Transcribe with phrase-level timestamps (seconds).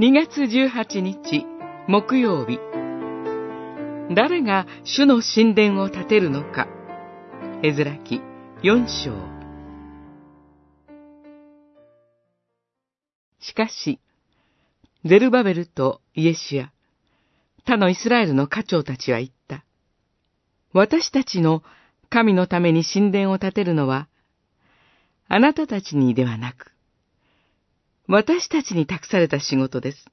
[0.00, 1.44] 2月18日
[1.86, 2.58] 木曜日。
[4.16, 6.68] 誰が主の神殿を建てるのか。
[7.62, 8.22] 絵面記
[8.62, 9.12] 4章。
[13.40, 14.00] しかし
[15.04, 16.72] ゼルバベルとイエシア
[17.66, 19.66] 他のイスラエルの家長たちは言った。
[20.72, 21.62] 私たちの
[22.08, 24.08] 神のために神殿を建てるのは、
[25.28, 26.72] あなたたちにではなく、
[28.12, 30.04] 私たちに託された仕事です。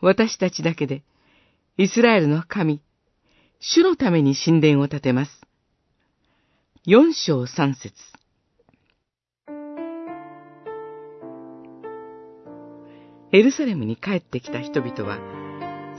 [0.00, 1.04] 私たちだけで、
[1.76, 2.82] イスラエルの神、
[3.60, 5.40] 主のために神殿を建てます。
[6.84, 7.94] 四章三節
[13.30, 15.20] エルサレムに帰ってきた人々は、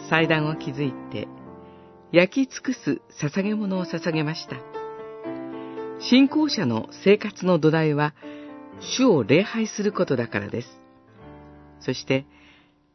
[0.10, 1.30] 祭壇を築いて、
[2.12, 4.58] 焼き尽くす捧げ物を捧げました。
[6.02, 8.14] 信仰者の生活の土台は、
[8.82, 10.68] 主を礼拝することだからです。
[11.80, 12.26] そして、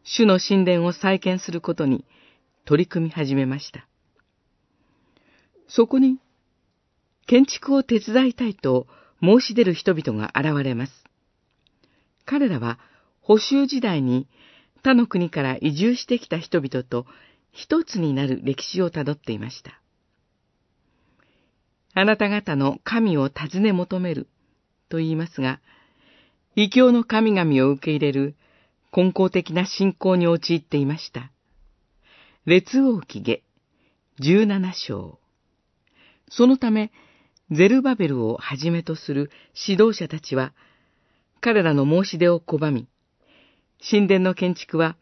[0.02, 2.04] 主の神殿を再建することに
[2.64, 3.86] 取り組み始めました。
[5.68, 6.18] そこに、
[7.26, 8.86] 建築を手伝いたいと
[9.20, 10.92] 申し出る人々が現れます。
[12.24, 12.78] 彼らは、
[13.20, 14.28] 補修時代に
[14.82, 17.06] 他の国から移住してきた人々と
[17.50, 19.80] 一つになる歴史をたどっていました。
[21.94, 24.28] あなた方の神を尋ね求める
[24.88, 25.60] と言いますが、
[26.54, 28.34] 異教の神々を受け入れる
[28.96, 31.30] 根高的な信仰に陥っていました。
[32.46, 33.42] 列王記下
[34.18, 35.18] 十七章。
[36.30, 36.90] そのため、
[37.50, 40.54] ゼルバベルをはじめとする指導者たちは、
[41.40, 42.88] 彼らの申し出を拒み、
[43.88, 44.96] 神殿の建築は、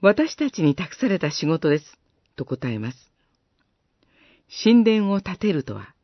[0.00, 1.98] 私たちに託された仕事です、
[2.36, 3.12] と答えます。
[4.62, 5.94] 神殿を建てるとは、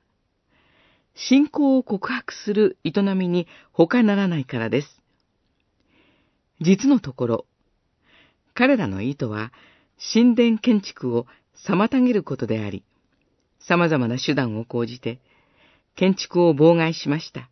[1.15, 5.01] 信仰を告白する営みに他ならないからです。
[6.61, 7.47] 実のところ、
[8.55, 9.53] 彼らの意図は、
[10.13, 11.27] 神殿建築を
[11.67, 12.85] 妨げることであり、
[13.61, 15.21] 様々な手段を講じて、
[15.97, 17.49] 建築を妨害しました。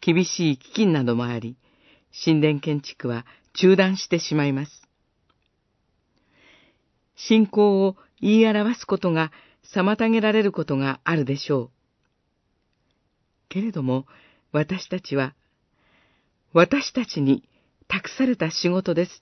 [0.00, 1.56] 厳しい飢饉などもあり、
[2.24, 4.82] 神殿建築は中断してしまいます。
[7.16, 9.32] 信仰を言い表すことが
[9.74, 11.75] 妨げられることがあるでしょう。
[13.56, 14.04] けれども、
[14.52, 15.34] 私たちは、
[16.52, 17.48] 私たちに
[17.88, 19.20] 託された仕事です、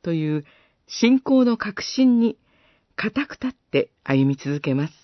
[0.00, 0.46] という
[0.86, 2.38] 信仰の確信に
[2.94, 4.94] 固く立って歩み続けます。